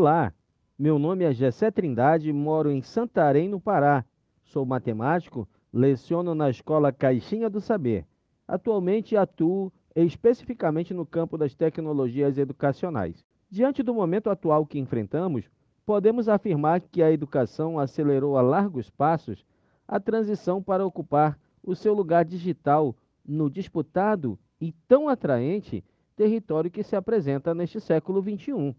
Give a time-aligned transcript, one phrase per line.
[0.00, 0.32] Olá,
[0.78, 4.02] meu nome é Gessé Trindade, moro em Santarém, no Pará.
[4.44, 8.06] Sou matemático, leciono na escola Caixinha do Saber.
[8.48, 13.22] Atualmente atuo especificamente no campo das tecnologias educacionais.
[13.50, 15.50] Diante do momento atual que enfrentamos,
[15.84, 19.44] podemos afirmar que a educação acelerou a largos passos
[19.86, 25.84] a transição para ocupar o seu lugar digital no disputado e tão atraente
[26.16, 28.74] território que se apresenta neste século XXI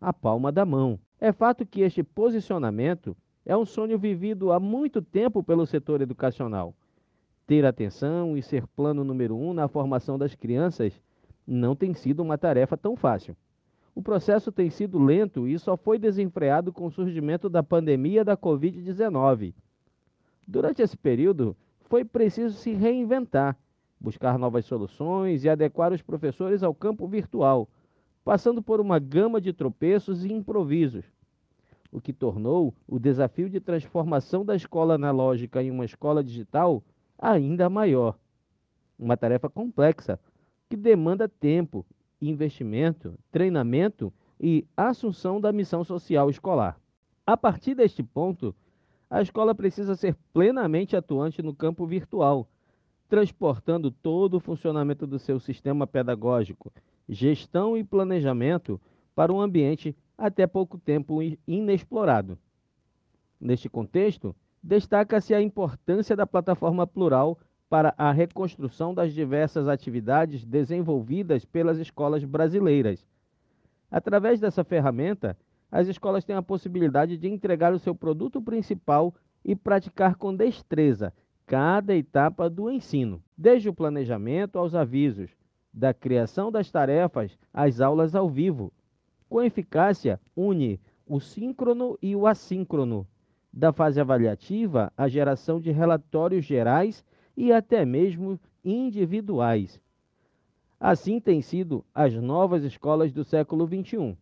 [0.00, 0.98] a palma da mão.
[1.20, 6.74] É fato que este posicionamento é um sonho vivido há muito tempo pelo setor educacional.
[7.46, 11.00] Ter atenção e ser plano número um na formação das crianças
[11.46, 13.36] não tem sido uma tarefa tão fácil.
[13.94, 18.36] O processo tem sido lento e só foi desenfreado com o surgimento da pandemia da
[18.36, 19.54] Covid-19.
[20.46, 23.56] Durante esse período, foi preciso se reinventar,
[23.98, 27.68] buscar novas soluções e adequar os professores ao campo virtual
[28.28, 31.02] passando por uma gama de tropeços e improvisos,
[31.90, 36.84] o que tornou o desafio de transformação da escola analógica em uma escola digital
[37.18, 38.18] ainda maior.
[38.98, 40.20] Uma tarefa complexa
[40.68, 41.86] que demanda tempo,
[42.20, 46.78] investimento, treinamento e assunção da missão social escolar.
[47.26, 48.54] A partir deste ponto,
[49.08, 52.46] a escola precisa ser plenamente atuante no campo virtual,
[53.08, 56.70] transportando todo o funcionamento do seu sistema pedagógico,
[57.08, 58.80] gestão e planejamento
[59.14, 62.38] para um ambiente até pouco tempo inexplorado.
[63.40, 71.44] Neste contexto, destaca-se a importância da plataforma plural para a reconstrução das diversas atividades desenvolvidas
[71.44, 73.06] pelas escolas brasileiras.
[73.90, 75.36] Através dessa ferramenta,
[75.70, 79.14] as escolas têm a possibilidade de entregar o seu produto principal
[79.44, 81.12] e praticar com destreza
[81.46, 85.30] cada etapa do ensino, desde o planejamento aos avisos,
[85.72, 88.72] da criação das tarefas às aulas ao vivo.
[89.28, 93.06] Com eficácia, une o síncrono e o assíncrono,
[93.52, 97.04] da fase avaliativa à geração de relatórios gerais
[97.36, 99.80] e até mesmo individuais.
[100.78, 104.16] Assim têm sido as novas escolas do século XXI.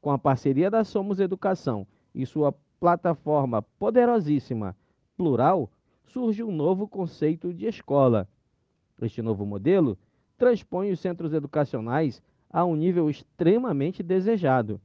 [0.00, 4.76] Com a parceria da Somos Educação e sua plataforma poderosíssima,
[5.16, 5.70] plural,
[6.06, 8.28] surge um novo conceito de escola.
[9.00, 9.98] Este novo modelo
[10.42, 12.20] transpõe os centros educacionais
[12.50, 14.80] a um nível extremamente desejado,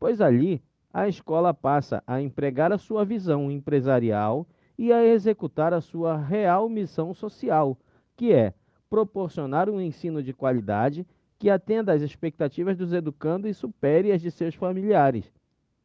[0.00, 4.46] pois ali a escola passa a empregar a sua visão empresarial
[4.78, 7.76] e a executar a sua real missão social,
[8.16, 8.54] que é
[8.88, 11.06] proporcionar um ensino de qualidade
[11.38, 15.30] que atenda às expectativas dos educandos e supere as de seus familiares,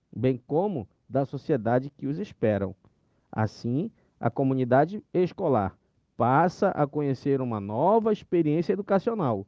[0.09, 2.74] bem como da sociedade que os esperam.
[3.30, 5.76] Assim, a comunidade escolar
[6.17, 9.45] passa a conhecer uma nova experiência educacional,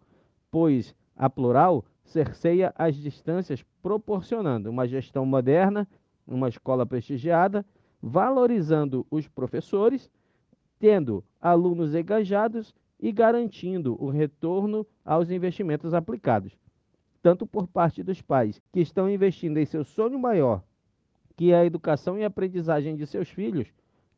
[0.52, 5.88] pois a plural cerceia as distâncias, proporcionando uma gestão moderna,
[6.28, 7.66] uma escola prestigiada,
[8.02, 10.10] valorizando os professores,
[10.80, 16.58] tendo alunos engajados e garantindo o retorno aos investimentos aplicados,
[17.22, 20.64] tanto por parte dos pais que estão investindo em seu sonho maior,
[21.36, 23.72] que é a educação e aprendizagem de seus filhos,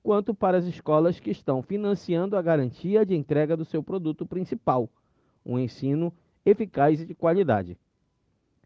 [0.03, 4.89] quanto para as escolas que estão financiando a garantia de entrega do seu produto principal,
[5.45, 6.13] um ensino
[6.45, 7.78] eficaz e de qualidade.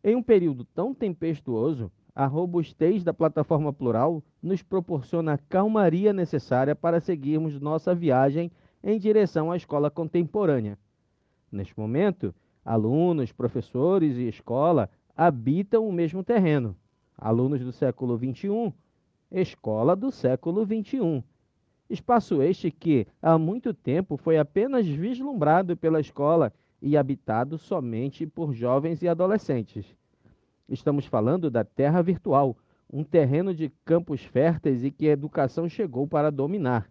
[0.03, 6.75] Em um período tão tempestuoso, a robustez da plataforma plural nos proporciona a calmaria necessária
[6.75, 8.49] para seguirmos nossa viagem
[8.81, 10.77] em direção à escola contemporânea.
[11.51, 16.75] Neste momento, alunos, professores e escola habitam o mesmo terreno.
[17.17, 18.73] Alunos do século XXI
[19.31, 21.23] Escola do século XXI.
[21.89, 28.53] Espaço este que, há muito tempo, foi apenas vislumbrado pela escola e habitado somente por
[28.53, 29.85] jovens e adolescentes.
[30.69, 32.55] Estamos falando da Terra Virtual,
[32.91, 36.87] um terreno de campos férteis e que a educação chegou para dominar.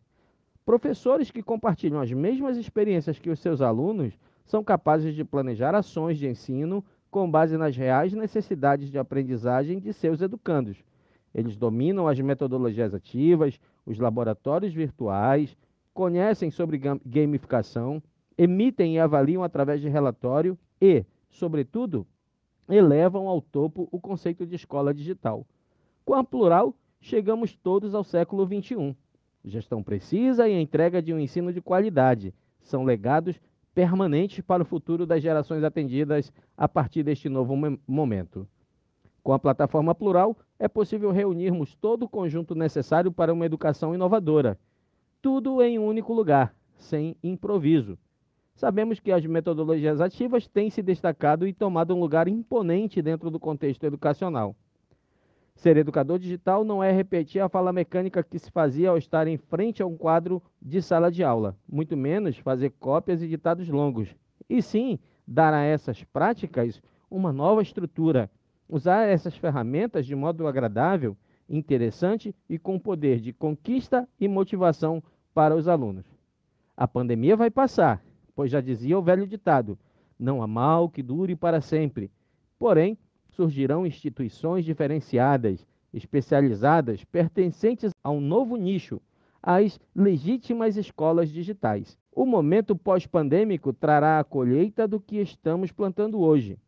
[0.66, 6.18] Professores que compartilham as mesmas experiências que os seus alunos são capazes de planejar ações
[6.18, 10.82] de ensino com base nas reais necessidades de aprendizagem de seus educandos
[11.34, 15.56] eles dominam as metodologias ativas, os laboratórios virtuais,
[15.92, 18.02] conhecem sobre gamificação,
[18.36, 22.06] emitem e avaliam através de relatório e, sobretudo,
[22.68, 25.46] elevam ao topo o conceito de escola digital.
[26.04, 28.96] Com a plural, chegamos todos ao século XXI.
[29.44, 32.32] Gestão precisa e entrega de um ensino de qualidade
[32.64, 33.38] são legados
[33.74, 37.54] permanentes para o futuro das gerações atendidas a partir deste novo
[37.86, 38.48] momento.
[39.24, 44.58] Com a plataforma plural, é possível reunirmos todo o conjunto necessário para uma educação inovadora.
[45.22, 47.98] Tudo em um único lugar, sem improviso.
[48.54, 53.40] Sabemos que as metodologias ativas têm se destacado e tomado um lugar imponente dentro do
[53.40, 54.54] contexto educacional.
[55.54, 59.38] Ser educador digital não é repetir a fala mecânica que se fazia ao estar em
[59.38, 64.14] frente a um quadro de sala de aula, muito menos fazer cópias e ditados longos,
[64.50, 68.30] e sim dar a essas práticas uma nova estrutura,
[68.68, 71.16] usar essas ferramentas de modo agradável,
[71.48, 75.02] interessante e com poder de conquista e motivação
[75.32, 76.06] para os alunos.
[76.76, 78.02] A pandemia vai passar,
[78.34, 79.78] pois já dizia o velho ditado:
[80.18, 82.10] não há mal que dure para sempre.
[82.58, 82.96] Porém,
[83.30, 89.00] surgirão instituições diferenciadas, especializadas, pertencentes a um novo nicho,
[89.42, 91.98] as legítimas escolas digitais.
[92.10, 96.58] O momento pós-pandêmico trará a colheita do que estamos plantando hoje.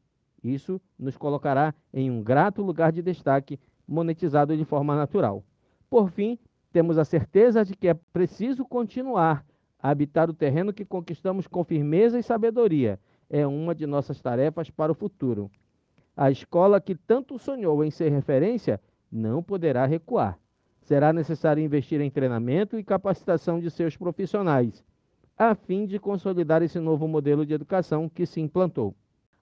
[0.46, 5.44] Isso nos colocará em um grato lugar de destaque, monetizado de forma natural.
[5.90, 6.38] Por fim,
[6.72, 9.44] temos a certeza de que é preciso continuar
[9.78, 12.98] a habitar o terreno que conquistamos com firmeza e sabedoria.
[13.28, 15.50] É uma de nossas tarefas para o futuro.
[16.16, 20.38] A escola que tanto sonhou em ser referência não poderá recuar.
[20.82, 24.84] Será necessário investir em treinamento e capacitação de seus profissionais,
[25.36, 28.94] a fim de consolidar esse novo modelo de educação que se implantou.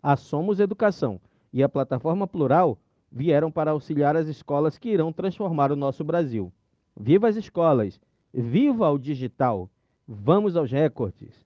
[0.06, 1.18] A Somos Educação
[1.50, 2.76] e a plataforma Plural
[3.10, 6.52] vieram para auxiliar as escolas que irão transformar o nosso Brasil.
[6.94, 7.98] Viva as escolas!
[8.30, 9.66] Viva o digital!
[10.06, 11.42] Vamos aos recordes!